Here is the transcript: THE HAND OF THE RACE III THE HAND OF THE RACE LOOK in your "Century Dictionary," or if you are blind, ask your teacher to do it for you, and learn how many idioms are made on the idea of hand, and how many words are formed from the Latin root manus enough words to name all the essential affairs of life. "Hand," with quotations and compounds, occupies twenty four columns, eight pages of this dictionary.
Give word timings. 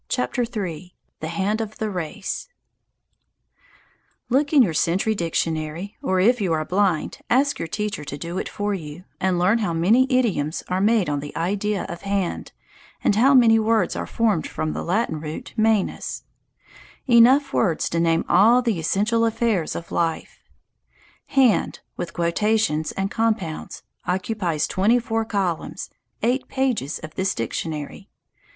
THE 0.09 0.23
HAND 0.25 0.31
OF 0.31 0.47
THE 0.49 0.57
RACE 0.57 0.65
III 0.65 1.15
THE 1.19 1.27
HAND 1.27 1.61
OF 1.61 1.77
THE 1.77 1.89
RACE 1.91 2.49
LOOK 4.29 4.51
in 4.51 4.63
your 4.63 4.73
"Century 4.73 5.13
Dictionary," 5.13 5.95
or 6.01 6.19
if 6.19 6.41
you 6.41 6.53
are 6.53 6.65
blind, 6.65 7.19
ask 7.29 7.59
your 7.59 7.67
teacher 7.67 8.03
to 8.05 8.17
do 8.17 8.39
it 8.39 8.49
for 8.49 8.73
you, 8.73 9.03
and 9.19 9.37
learn 9.37 9.59
how 9.59 9.73
many 9.73 10.11
idioms 10.11 10.63
are 10.67 10.81
made 10.81 11.07
on 11.07 11.19
the 11.19 11.37
idea 11.37 11.83
of 11.83 12.01
hand, 12.01 12.51
and 13.03 13.15
how 13.15 13.35
many 13.35 13.59
words 13.59 13.95
are 13.95 14.07
formed 14.07 14.47
from 14.47 14.73
the 14.73 14.83
Latin 14.83 15.19
root 15.19 15.53
manus 15.55 16.23
enough 17.07 17.53
words 17.53 17.87
to 17.91 17.99
name 17.99 18.25
all 18.27 18.63
the 18.63 18.79
essential 18.79 19.23
affairs 19.23 19.75
of 19.75 19.91
life. 19.91 20.39
"Hand," 21.27 21.79
with 21.95 22.13
quotations 22.13 22.91
and 22.93 23.11
compounds, 23.11 23.83
occupies 24.07 24.65
twenty 24.65 24.97
four 24.97 25.25
columns, 25.25 25.91
eight 26.23 26.47
pages 26.47 26.97
of 27.03 27.13
this 27.13 27.35
dictionary. 27.35 28.09